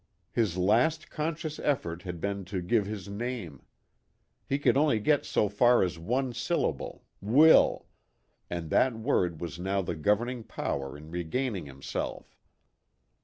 His 0.31 0.57
last 0.57 1.11
conscious 1.11 1.59
effort 1.59 2.01
had 2.01 2.19
been 2.19 2.43
to 2.45 2.59
give 2.63 2.87
his 2.87 3.07
name. 3.07 3.61
He 4.49 4.57
could 4.57 4.75
only 4.75 4.99
get 4.99 5.27
so 5.27 5.47
far 5.47 5.83
as 5.83 5.99
one 5.99 6.33
syllable," 6.33 7.03
Will," 7.37 7.85
and 8.49 8.71
that 8.71 8.97
word 8.97 9.39
was 9.39 9.59
now 9.59 9.83
the 9.83 9.93
governing 9.95 10.43
power 10.43 10.97
in 10.97 11.11
regaining 11.11 11.67
himself. 11.67 12.35